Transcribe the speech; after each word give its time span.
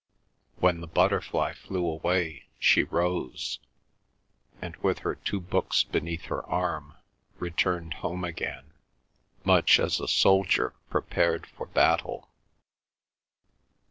When 0.55 0.81
the 0.81 0.87
butterfly 0.87 1.53
flew 1.53 1.85
away, 1.85 2.45
she 2.57 2.81
rose, 2.83 3.59
and 4.59 4.75
with 4.77 4.97
her 5.05 5.13
two 5.13 5.39
books 5.39 5.83
beneath 5.83 6.23
her 6.23 6.43
arm 6.49 6.95
returned 7.37 7.93
home 8.01 8.23
again, 8.23 8.73
much 9.43 9.79
as 9.79 9.99
a 9.99 10.07
soldier 10.07 10.73
prepared 10.89 11.45
for 11.45 11.67
battle. 11.67 12.31